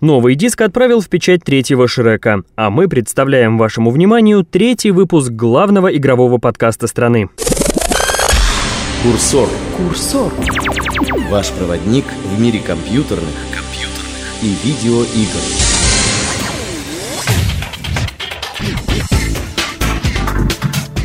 Новый 0.00 0.34
диск 0.34 0.62
отправил 0.62 1.02
в 1.02 1.08
печать 1.10 1.44
третьего 1.44 1.86
Шрека, 1.86 2.42
а 2.56 2.70
мы 2.70 2.88
представляем 2.88 3.58
вашему 3.58 3.90
вниманию 3.90 4.44
третий 4.44 4.92
выпуск 4.92 5.30
главного 5.30 5.94
игрового 5.94 6.38
подкаста 6.38 6.86
страны. 6.86 7.28
Курсор. 9.02 9.48
Курсор. 9.76 10.32
Ваш 11.28 11.50
проводник 11.50 12.06
в 12.24 12.40
мире 12.40 12.60
компьютерных, 12.60 13.34
компьютерных 13.52 14.40
и 14.42 14.56
видеоигр. 14.64 15.60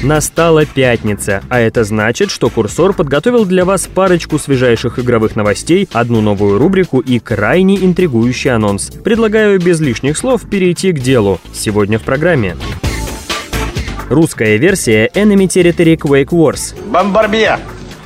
Настала 0.06 0.68
пятница, 0.68 1.42
а 1.50 1.60
это 1.60 1.84
значит, 1.84 2.30
что 2.30 2.52
Курсор 2.52 2.94
подготовил 2.94 3.44
для 3.44 3.66
вас 3.66 3.88
парочку 3.88 4.38
свежайших 4.38 5.00
игровых 5.00 5.36
новостей, 5.36 5.90
одну 5.92 6.22
новую 6.22 6.60
рубрику 6.60 7.00
и 7.00 7.18
крайне 7.18 7.84
интригующий 7.84 8.52
анонс. 8.52 8.92
Предлагаю 9.04 9.60
без 9.60 9.80
лишних 9.80 10.16
слов 10.16 10.48
перейти 10.48 10.92
к 10.92 11.00
делу. 11.00 11.42
Сегодня 11.56 11.98
в 11.98 12.04
программе. 12.04 12.56
Русская 14.08 14.58
версия 14.58 15.08
Enemy 15.08 15.48
Territory 15.48 15.98
Quake 15.98 16.30
Wars. 16.30 16.76
Бомбарбия! 16.88 17.60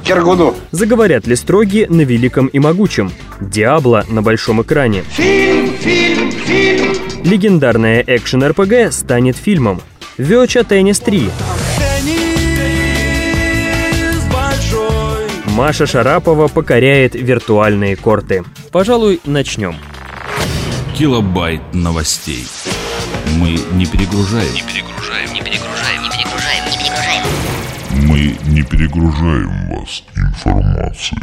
Киргуду! 0.05 0.55
Заговорят 0.71 1.27
ли 1.27 1.35
строги 1.35 1.85
на 1.89 2.01
великом 2.01 2.47
и 2.47 2.59
могучем? 2.59 3.11
Диабло 3.41 4.05
на 4.07 4.21
большом 4.21 4.61
экране. 4.61 5.03
Фильм, 5.09 5.73
фильм, 5.73 6.31
фильм! 6.31 6.93
Легендарная 7.25 8.01
экшен-РПГ 8.07 8.93
станет 8.93 9.35
фильмом. 9.35 9.81
Вёча 10.17 10.63
Теннис 10.63 11.01
3. 11.01 11.29
Маша 15.59 15.85
Шарапова 15.85 16.47
покоряет 16.47 17.15
виртуальные 17.15 17.97
корты. 17.97 18.45
Пожалуй, 18.71 19.19
начнем. 19.25 19.75
Килобайт 20.97 21.59
новостей. 21.73 22.47
Мы 23.37 23.59
не 23.73 23.85
перегружаем. 23.85 24.53
Не 24.53 24.61
перегружаем. 24.61 25.33
Не 25.33 25.41
перегружаем. 25.41 26.01
Не 26.01 26.09
перегружаем. 26.11 26.63
Не 26.63 26.77
перегружаем. 26.77 27.25
Мы 28.07 28.37
не 28.53 28.61
перегружаем 28.61 29.69
вас 29.69 30.03
информацией. 30.15 31.19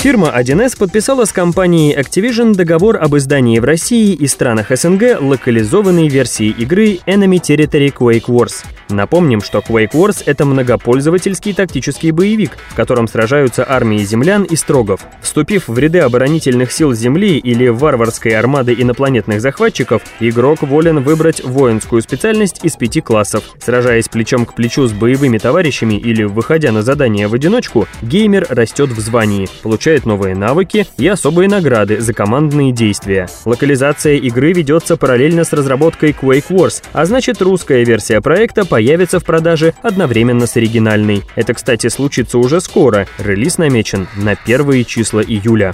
Фирма 0.00 0.34
1С 0.36 0.76
подписала 0.76 1.24
с 1.24 1.32
компанией 1.32 1.96
Activision 1.96 2.56
договор 2.56 2.96
об 2.96 3.16
издании 3.16 3.60
в 3.60 3.64
России 3.64 4.12
и 4.12 4.26
странах 4.26 4.76
СНГ 4.76 5.20
локализованной 5.20 6.08
версии 6.08 6.48
игры 6.48 6.98
Enemy 7.06 7.40
Territory 7.40 7.92
Quake 7.92 8.26
Wars. 8.26 8.64
Напомним, 8.88 9.40
что 9.40 9.58
Quake 9.58 9.92
Wars— 9.92 10.22
это 10.26 10.44
многопользовательский 10.44 11.54
тактический 11.54 12.10
боевик, 12.10 12.58
в 12.70 12.74
котором 12.74 13.08
сражаются 13.08 13.64
армии 13.68 13.98
землян 13.98 14.44
и 14.44 14.56
строгов. 14.56 15.00
Вступив 15.22 15.68
в 15.68 15.78
ряды 15.78 16.00
оборонительных 16.00 16.72
сил 16.72 16.92
Земли 16.94 17.38
или 17.38 17.68
варварской 17.68 18.32
армады 18.32 18.74
инопланетных 18.76 19.40
захватчиков, 19.40 20.02
игрок 20.20 20.62
волен 20.62 21.00
выбрать 21.00 21.42
воинскую 21.44 22.02
специальность 22.02 22.64
из 22.64 22.76
пяти 22.76 23.00
классов. 23.00 23.44
Сражаясь 23.58 24.08
плечом 24.08 24.46
к 24.46 24.54
плечу 24.54 24.86
с 24.86 24.92
боевыми 24.92 25.38
товарищами 25.38 25.94
или 25.94 26.24
выходя 26.24 26.72
на 26.72 26.82
задание 26.82 27.28
в 27.28 27.34
одиночку, 27.34 27.88
геймер 28.02 28.46
растет 28.50 28.90
в 28.90 29.00
звании, 29.00 29.48
получает 29.62 30.06
новые 30.06 30.34
навыки 30.34 30.86
и 30.98 31.08
особые 31.08 31.48
награды 31.48 32.00
за 32.00 32.12
командные 32.12 32.72
действия. 32.72 33.28
Локализация 33.44 34.14
игры 34.16 34.52
ведется 34.52 34.96
параллельно 34.96 35.44
с 35.44 35.52
разработкой 35.52 36.10
Quake 36.10 36.48
Wars, 36.48 36.82
а 36.92 37.04
значит 37.06 37.40
русская 37.42 37.84
версия 37.84 38.20
проекта 38.20 38.64
появится 38.74 39.20
в 39.20 39.24
продаже 39.24 39.72
одновременно 39.82 40.48
с 40.48 40.56
оригинальной. 40.56 41.22
Это, 41.36 41.54
кстати, 41.54 41.86
случится 41.86 42.38
уже 42.38 42.60
скоро. 42.60 43.06
Релиз 43.18 43.56
намечен 43.56 44.08
на 44.16 44.34
первые 44.34 44.82
числа 44.82 45.20
июля. 45.20 45.70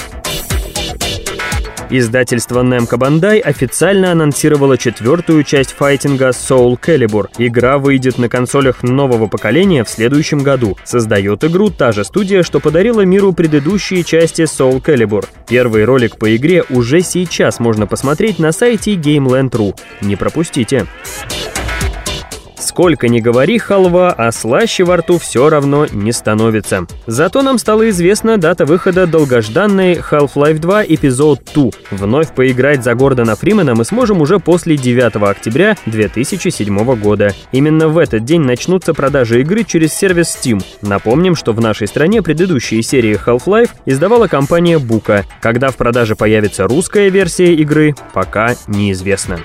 Издательство 1.89 2.63
Namco 2.63 2.99
Bandai 2.99 3.41
официально 3.41 4.13
анонсировало 4.13 4.77
четвертую 4.77 5.45
часть 5.45 5.71
файтинга 5.71 6.29
Soul 6.29 6.79
Calibur. 6.79 7.29
Игра 7.39 7.79
выйдет 7.79 8.19
на 8.19 8.29
консолях 8.29 8.83
нового 8.83 9.29
поколения 9.29 9.83
в 9.83 9.89
следующем 9.89 10.43
году. 10.43 10.77
Создает 10.85 11.43
игру 11.43 11.71
та 11.71 11.93
же 11.93 12.05
студия, 12.05 12.43
что 12.43 12.61
подарила 12.61 13.01
миру 13.01 13.33
предыдущие 13.33 14.05
части 14.05 14.43
Soul 14.43 14.83
Calibur. 14.83 15.27
Первый 15.49 15.87
ролик 15.87 16.19
по 16.19 16.37
игре 16.37 16.65
уже 16.69 17.01
сейчас 17.01 17.61
можно 17.61 17.87
посмотреть 17.87 18.39
на 18.39 18.53
сайте 18.53 18.95
GameLand.ru. 18.97 19.75
Не 20.03 20.17
пропустите. 20.17 20.87
Сколько 22.61 23.09
ни 23.09 23.21
говори, 23.21 23.59
халва, 23.59 24.13
а 24.13 24.31
слаще 24.33 24.85
во 24.85 24.99
рту 24.99 25.19
все 25.19 25.49
равно 25.49 25.87
не 25.91 26.13
становится. 26.13 26.87
Зато 27.07 27.43
нам 27.43 27.59
стала 27.59 27.89
известна 27.89 28.37
дата 28.37 28.67
выхода 28.67 29.07
долгожданной 29.07 29.95
Half-Life 29.95 30.59
2 30.59 30.85
эпизод 30.85 31.41
2. 31.55 31.71
Вновь 31.91 32.35
поиграть 32.35 32.85
за 32.85 32.95
Гордона 32.95 33.35
Фримена 33.35 33.75
мы 33.75 33.85
сможем 33.85 34.21
уже 34.21 34.39
после 34.39 34.77
9 34.77 35.17
октября 35.17 35.77
2007 35.87 36.95
года. 36.97 37.35
Именно 37.51 37.89
в 37.89 37.97
этот 37.97 38.25
день 38.25 38.43
начнутся 38.43 38.93
продажи 38.93 39.41
игры 39.41 39.65
через 39.65 39.95
сервис 39.95 40.37
Steam. 40.37 40.63
Напомним, 40.83 41.37
что 41.37 41.53
в 41.53 41.61
нашей 41.61 41.89
стране 41.89 42.23
предыдущие 42.23 42.83
серии 42.83 43.19
Half-Life 43.19 43.71
издавала 43.87 44.27
компания 44.27 44.79
Бука. 44.79 45.25
Когда 45.41 45.71
в 45.71 45.77
продаже 45.77 46.15
появится 46.15 46.69
русская 46.69 47.09
версия 47.09 47.55
игры, 47.55 47.95
пока 48.13 48.55
неизвестно. 48.69 49.41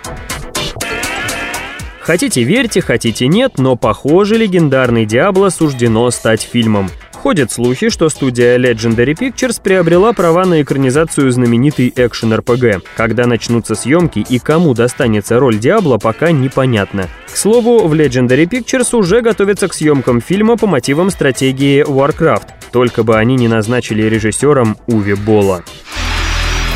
Хотите 2.06 2.44
верьте, 2.44 2.82
хотите 2.82 3.28
нет, 3.28 3.54
но 3.58 3.76
похоже, 3.76 4.38
легендарный 4.38 5.08
Диабло 5.08 5.50
суждено 5.50 6.12
стать 6.12 6.44
фильмом. 6.44 6.92
Ходят 7.14 7.52
слухи, 7.52 7.90
что 7.90 8.10
студия 8.10 8.60
Legendary 8.60 9.18
Pictures 9.18 9.60
приобрела 9.60 10.14
права 10.14 10.46
на 10.46 10.62
экранизацию 10.62 11.32
знаменитой 11.32 11.92
экшен-РПГ. 11.96 12.84
Когда 12.96 13.26
начнутся 13.26 13.74
съемки 13.74 14.20
и 14.20 14.38
кому 14.38 14.76
достанется 14.76 15.40
роль 15.40 15.58
Диабло, 15.58 15.98
пока 15.98 16.32
непонятно. 16.32 17.10
К 17.26 17.36
слову, 17.36 17.88
в 17.88 17.94
Legendary 17.96 18.46
Pictures 18.46 18.96
уже 18.96 19.22
готовятся 19.22 19.68
к 19.68 19.74
съемкам 19.74 20.22
фильма 20.22 20.58
по 20.58 20.68
мотивам 20.68 21.10
стратегии 21.10 21.84
Warcraft. 21.84 22.50
Только 22.72 23.02
бы 23.02 23.18
они 23.18 23.34
не 23.36 23.48
назначили 23.48 24.04
режиссером 24.04 24.78
Уви 24.86 25.16
Бола. 25.16 25.64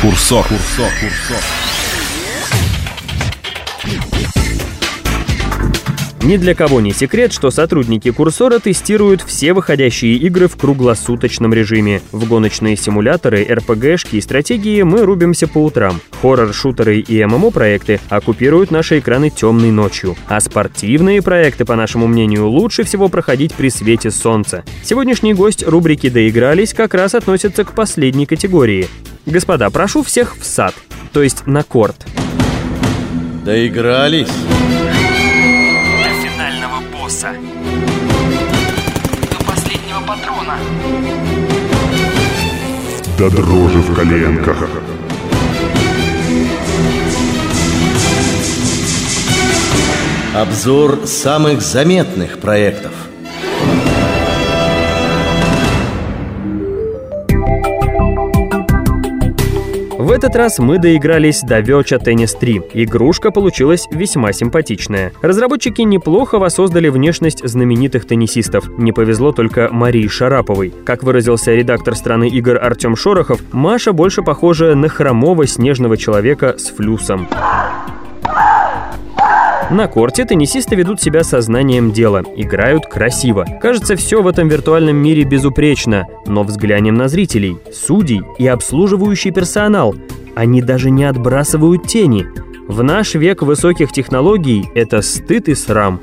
Курсор. 0.02 0.44
Курсор. 0.48 0.90
Курсор. 3.84 4.39
Ни 6.22 6.36
для 6.36 6.54
кого 6.54 6.82
не 6.82 6.92
секрет, 6.92 7.32
что 7.32 7.50
сотрудники 7.50 8.10
Курсора 8.10 8.58
тестируют 8.58 9.22
все 9.22 9.54
выходящие 9.54 10.16
игры 10.16 10.48
в 10.48 10.56
круглосуточном 10.56 11.54
режиме. 11.54 12.02
В 12.12 12.28
гоночные 12.28 12.76
симуляторы, 12.76 13.42
РПГшки 13.50 14.16
и 14.16 14.20
стратегии 14.20 14.82
мы 14.82 15.06
рубимся 15.06 15.48
по 15.48 15.64
утрам. 15.64 15.98
Хоррор-шутеры 16.20 17.00
и 17.00 17.24
ММО-проекты 17.24 18.00
оккупируют 18.10 18.70
наши 18.70 18.98
экраны 18.98 19.30
темной 19.30 19.70
ночью. 19.70 20.14
А 20.28 20.40
спортивные 20.40 21.22
проекты, 21.22 21.64
по 21.64 21.74
нашему 21.74 22.06
мнению, 22.06 22.48
лучше 22.48 22.84
всего 22.84 23.08
проходить 23.08 23.54
при 23.54 23.70
свете 23.70 24.10
солнца. 24.10 24.62
Сегодняшний 24.84 25.32
гость 25.32 25.66
рубрики 25.66 26.10
«Доигрались» 26.10 26.74
как 26.74 26.92
раз 26.92 27.14
относится 27.14 27.64
к 27.64 27.72
последней 27.72 28.26
категории. 28.26 28.88
Господа, 29.24 29.70
прошу 29.70 30.02
всех 30.02 30.36
в 30.36 30.44
сад, 30.44 30.74
то 31.14 31.22
есть 31.22 31.46
на 31.46 31.62
корт. 31.62 31.96
Доигрались. 33.42 34.28
Босса. 37.10 37.34
До 39.30 39.44
последнего 39.44 40.00
патрона. 40.06 40.56
До 43.18 43.30
дрожи 43.30 43.78
в 43.78 43.94
коленках. 43.94 44.68
Обзор 50.34 51.00
самых 51.06 51.60
заметных 51.60 52.38
проектов. 52.38 52.92
В 60.10 60.12
этот 60.12 60.34
раз 60.34 60.58
мы 60.58 60.78
доигрались 60.80 61.40
до 61.42 61.60
Вёча 61.60 61.94
Tennis 61.94 62.36
3. 62.36 62.62
Игрушка 62.74 63.30
получилась 63.30 63.86
весьма 63.92 64.32
симпатичная. 64.32 65.12
Разработчики 65.22 65.82
неплохо 65.82 66.40
воссоздали 66.40 66.88
внешность 66.88 67.46
знаменитых 67.48 68.08
теннисистов. 68.08 68.76
Не 68.76 68.90
повезло 68.90 69.30
только 69.30 69.68
Марии 69.70 70.08
Шараповой. 70.08 70.74
Как 70.84 71.04
выразился 71.04 71.54
редактор 71.54 71.94
страны 71.94 72.28
игр 72.28 72.58
Артем 72.60 72.96
Шорохов, 72.96 73.40
Маша 73.52 73.92
больше 73.92 74.22
похожа 74.22 74.74
на 74.74 74.88
хромого 74.88 75.46
снежного 75.46 75.96
человека 75.96 76.56
с 76.58 76.70
флюсом. 76.70 77.28
На 79.70 79.86
корте 79.86 80.24
теннисисты 80.24 80.74
ведут 80.74 81.00
себя 81.00 81.22
сознанием 81.22 81.92
дела, 81.92 82.24
играют 82.34 82.86
красиво. 82.86 83.46
Кажется, 83.62 83.94
все 83.94 84.20
в 84.20 84.26
этом 84.26 84.48
виртуальном 84.48 84.96
мире 84.96 85.22
безупречно, 85.22 86.08
но 86.26 86.42
взглянем 86.42 86.96
на 86.96 87.06
зрителей, 87.06 87.56
судей 87.72 88.22
и 88.38 88.48
обслуживающий 88.48 89.30
персонал. 89.30 89.94
Они 90.34 90.60
даже 90.60 90.90
не 90.90 91.04
отбрасывают 91.04 91.86
тени. 91.86 92.26
В 92.66 92.82
наш 92.82 93.14
век 93.14 93.42
высоких 93.42 93.92
технологий 93.92 94.68
это 94.74 95.02
стыд 95.02 95.48
и 95.48 95.54
срам. 95.54 96.00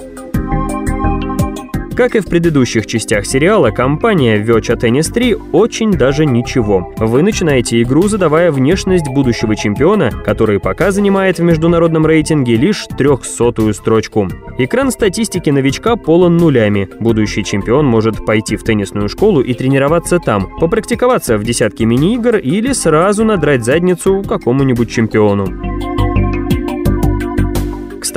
Как 1.97 2.15
и 2.15 2.19
в 2.19 2.27
предыдущих 2.27 2.85
частях 2.85 3.25
сериала, 3.25 3.71
компания 3.71 4.37
Вёча 4.37 4.73
Tennis 4.73 5.11
3 5.11 5.35
очень 5.51 5.89
даже 5.89 6.27
ничего. 6.27 6.93
Вы 6.97 7.23
начинаете 7.23 7.81
игру, 7.81 8.03
задавая 8.03 8.51
внешность 8.51 9.07
будущего 9.07 9.55
чемпиона, 9.55 10.11
который 10.11 10.59
пока 10.59 10.91
занимает 10.91 11.39
в 11.39 11.41
международном 11.41 12.05
рейтинге 12.05 12.55
лишь 12.55 12.85
трехсотую 12.85 13.73
строчку. 13.73 14.27
Экран 14.59 14.91
статистики 14.91 15.49
новичка 15.49 15.95
полон 15.95 16.37
нулями. 16.37 16.87
Будущий 16.99 17.43
чемпион 17.43 17.87
может 17.87 18.23
пойти 18.27 18.57
в 18.57 18.63
теннисную 18.63 19.09
школу 19.09 19.41
и 19.41 19.55
тренироваться 19.55 20.19
там, 20.19 20.49
попрактиковаться 20.59 21.39
в 21.39 21.43
десятке 21.43 21.85
мини-игр 21.85 22.35
или 22.37 22.73
сразу 22.73 23.25
надрать 23.25 23.65
задницу 23.65 24.21
какому-нибудь 24.21 24.91
чемпиону. 24.91 25.96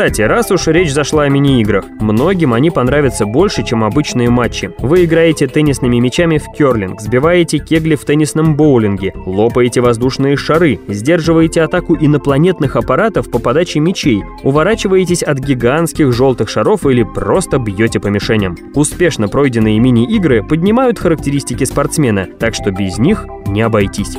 Кстати, 0.01 0.23
раз 0.23 0.51
уж 0.51 0.67
речь 0.67 0.95
зашла 0.95 1.25
о 1.25 1.29
мини-играх, 1.29 1.85
многим 2.01 2.55
они 2.55 2.71
понравятся 2.71 3.27
больше, 3.27 3.63
чем 3.63 3.85
обычные 3.85 4.31
матчи. 4.31 4.71
Вы 4.79 5.05
играете 5.05 5.47
теннисными 5.47 5.99
мячами 5.99 6.39
в 6.39 6.47
керлинг, 6.57 7.03
сбиваете 7.03 7.59
кегли 7.59 7.97
в 7.97 8.07
теннисном 8.07 8.57
боулинге, 8.57 9.13
лопаете 9.27 9.83
воздушные 9.83 10.39
шары, 10.39 10.81
сдерживаете 10.89 11.61
атаку 11.61 11.99
инопланетных 12.01 12.77
аппаратов 12.77 13.31
по 13.31 13.39
подаче 13.39 13.81
мячей, 13.81 14.23
уворачиваетесь 14.43 15.23
от 15.23 15.39
гигантских 15.39 16.15
желтых 16.15 16.49
шаров 16.49 16.87
или 16.87 17.03
просто 17.03 17.59
бьете 17.59 18.01
по 18.01 18.07
мишеням. 18.07 18.57
Успешно 18.75 19.29
пройденные 19.29 19.79
мини-игры 19.79 20.43
поднимают 20.43 20.99
характеристики 20.99 21.65
спортсмена, 21.65 22.27
так 22.39 22.55
что 22.55 22.71
без 22.71 22.97
них 22.97 23.27
не 23.47 23.61
обойтись. 23.61 24.17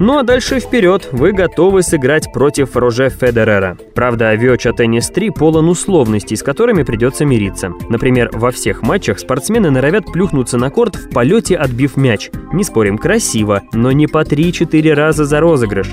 Ну 0.00 0.16
а 0.16 0.22
дальше 0.22 0.60
вперед, 0.60 1.08
вы 1.10 1.32
готовы 1.32 1.82
сыграть 1.82 2.32
против 2.32 2.76
Роже 2.76 3.10
Федерера. 3.10 3.76
Правда, 3.96 4.28
Авиоча 4.28 4.72
Теннис 4.72 5.10
3 5.10 5.30
полон 5.30 5.68
условностей, 5.68 6.36
с 6.36 6.42
которыми 6.44 6.84
придется 6.84 7.24
мириться. 7.24 7.72
Например, 7.88 8.30
во 8.32 8.52
всех 8.52 8.82
матчах 8.82 9.18
спортсмены 9.18 9.70
норовят 9.70 10.04
плюхнуться 10.12 10.56
на 10.56 10.70
корт 10.70 10.94
в 10.94 11.10
полете, 11.10 11.56
отбив 11.56 11.96
мяч. 11.96 12.30
Не 12.52 12.62
спорим, 12.62 12.96
красиво, 12.96 13.62
но 13.72 13.90
не 13.90 14.06
по 14.06 14.22
3-4 14.22 14.94
раза 14.94 15.24
за 15.24 15.40
розыгрыш. 15.40 15.88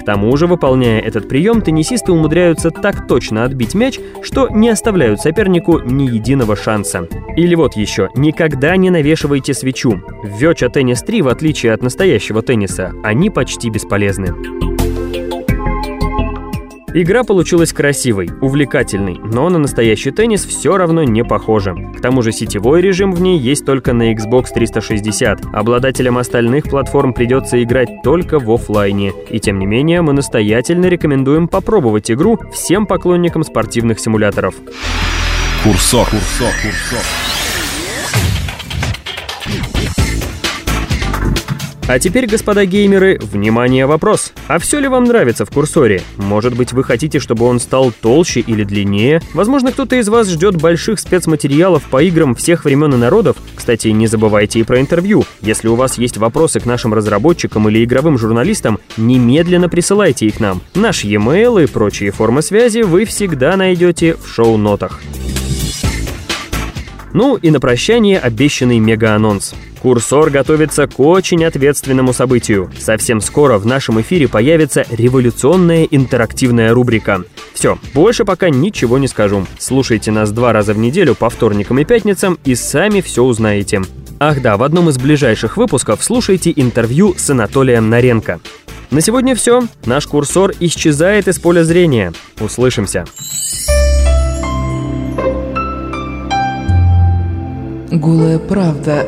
К 0.00 0.02
тому 0.02 0.34
же, 0.38 0.46
выполняя 0.46 0.98
этот 0.98 1.28
прием, 1.28 1.60
теннисисты 1.60 2.10
умудряются 2.10 2.70
так 2.70 3.06
точно 3.06 3.44
отбить 3.44 3.74
мяч, 3.74 4.00
что 4.22 4.48
не 4.48 4.70
оставляют 4.70 5.20
сопернику 5.20 5.80
ни 5.80 6.04
единого 6.04 6.56
шанса. 6.56 7.06
Или 7.36 7.54
вот 7.54 7.76
еще, 7.76 8.08
никогда 8.16 8.76
не 8.76 8.88
навешивайте 8.88 9.52
свечу. 9.52 10.00
В 10.22 10.40
Вёча 10.40 10.70
Теннис 10.70 11.02
3, 11.02 11.20
в 11.20 11.28
отличие 11.28 11.74
от 11.74 11.82
настоящего 11.82 12.40
тенниса, 12.40 12.94
они 13.04 13.28
почти 13.28 13.49
бесполезны. 13.68 14.34
Игра 16.92 17.22
получилась 17.22 17.72
красивой, 17.72 18.30
увлекательной, 18.40 19.16
но 19.22 19.48
на 19.48 19.58
настоящий 19.58 20.10
теннис 20.10 20.44
все 20.44 20.76
равно 20.76 21.04
не 21.04 21.22
похоже. 21.22 21.72
К 21.96 22.00
тому 22.00 22.20
же 22.22 22.32
сетевой 22.32 22.80
режим 22.82 23.12
в 23.12 23.20
ней 23.20 23.38
есть 23.38 23.64
только 23.64 23.92
на 23.92 24.12
Xbox 24.12 24.46
360. 24.52 25.46
Обладателям 25.52 26.18
остальных 26.18 26.64
платформ 26.64 27.14
придется 27.14 27.62
играть 27.62 28.02
только 28.02 28.40
в 28.40 28.50
офлайне. 28.50 29.12
И 29.28 29.38
тем 29.38 29.60
не 29.60 29.66
менее, 29.66 30.02
мы 30.02 30.14
настоятельно 30.14 30.86
рекомендуем 30.86 31.46
попробовать 31.46 32.10
игру 32.10 32.40
всем 32.52 32.86
поклонникам 32.86 33.44
спортивных 33.44 34.00
симуляторов. 34.00 34.56
Курсор. 35.62 36.06
Курсор. 36.06 36.52
Курсор. 36.60 37.04
А 41.92 41.98
теперь, 41.98 42.28
господа 42.28 42.66
геймеры, 42.66 43.18
внимание, 43.20 43.84
вопрос. 43.84 44.32
А 44.46 44.60
все 44.60 44.78
ли 44.78 44.86
вам 44.86 45.06
нравится 45.06 45.44
в 45.44 45.50
курсоре? 45.50 46.02
Может 46.18 46.56
быть, 46.56 46.72
вы 46.72 46.84
хотите, 46.84 47.18
чтобы 47.18 47.46
он 47.46 47.58
стал 47.58 47.90
толще 47.90 48.38
или 48.38 48.62
длиннее? 48.62 49.20
Возможно, 49.34 49.72
кто-то 49.72 49.96
из 49.96 50.08
вас 50.08 50.28
ждет 50.28 50.54
больших 50.54 51.00
спецматериалов 51.00 51.82
по 51.90 52.00
играм 52.00 52.36
всех 52.36 52.64
времен 52.64 52.94
и 52.94 52.96
народов. 52.96 53.38
Кстати, 53.56 53.88
не 53.88 54.06
забывайте 54.06 54.60
и 54.60 54.62
про 54.62 54.80
интервью. 54.80 55.24
Если 55.40 55.66
у 55.66 55.74
вас 55.74 55.98
есть 55.98 56.16
вопросы 56.16 56.60
к 56.60 56.64
нашим 56.64 56.94
разработчикам 56.94 57.68
или 57.68 57.82
игровым 57.82 58.18
журналистам, 58.18 58.78
немедленно 58.96 59.68
присылайте 59.68 60.26
их 60.26 60.38
нам. 60.38 60.62
Наш 60.76 61.02
e-mail 61.02 61.60
и 61.60 61.66
прочие 61.66 62.12
формы 62.12 62.42
связи 62.42 62.82
вы 62.82 63.04
всегда 63.04 63.56
найдете 63.56 64.14
в 64.14 64.28
шоу-нотах. 64.28 65.00
Ну 67.12 67.34
и 67.34 67.50
на 67.50 67.58
прощание 67.58 68.20
обещанный 68.20 68.78
мега-анонс. 68.78 69.56
Курсор 69.80 70.28
готовится 70.28 70.86
к 70.86 71.00
очень 71.00 71.42
ответственному 71.44 72.12
событию. 72.12 72.70
Совсем 72.78 73.22
скоро 73.22 73.56
в 73.56 73.64
нашем 73.64 74.00
эфире 74.02 74.28
появится 74.28 74.84
революционная 74.90 75.84
интерактивная 75.84 76.74
рубрика. 76.74 77.22
Все, 77.54 77.78
больше 77.94 78.26
пока 78.26 78.50
ничего 78.50 78.98
не 78.98 79.08
скажу. 79.08 79.46
Слушайте 79.58 80.10
нас 80.10 80.32
два 80.32 80.52
раза 80.52 80.74
в 80.74 80.78
неделю 80.78 81.14
по 81.14 81.30
вторникам 81.30 81.78
и 81.78 81.84
пятницам 81.84 82.38
и 82.44 82.54
сами 82.54 83.00
все 83.00 83.24
узнаете. 83.24 83.80
Ах 84.18 84.42
да, 84.42 84.58
в 84.58 84.62
одном 84.62 84.90
из 84.90 84.98
ближайших 84.98 85.56
выпусков 85.56 86.04
слушайте 86.04 86.52
интервью 86.54 87.14
с 87.16 87.30
Анатолием 87.30 87.88
Наренко. 87.88 88.40
На 88.90 89.00
сегодня 89.00 89.34
все. 89.34 89.62
Наш 89.86 90.06
курсор 90.06 90.52
исчезает 90.60 91.26
из 91.26 91.38
поля 91.38 91.64
зрения. 91.64 92.12
Услышимся. 92.38 93.06
Голая 97.90 98.38
правда 98.38 99.06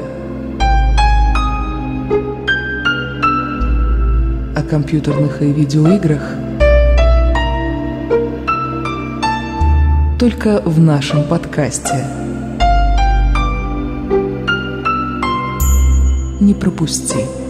компьютерных 4.72 5.42
и 5.42 5.52
видеоиграх 5.52 6.22
только 10.18 10.62
в 10.64 10.80
нашем 10.80 11.24
подкасте. 11.24 12.06
Не 16.40 16.54
пропусти. 16.54 17.41